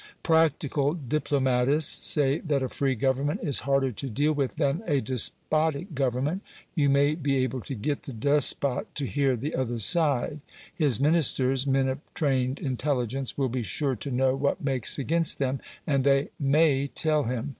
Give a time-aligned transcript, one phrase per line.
[0.23, 5.93] Practical diplomatists say that a free Government is harder to deal with than a despotic
[5.93, 6.41] Government;
[6.73, 10.39] you may be able to get the despot to hear the other side;
[10.73, 15.59] his Ministers, men of trained intelligence, will be sure to know what makes against them;
[15.85, 17.49] and they MAY tell him.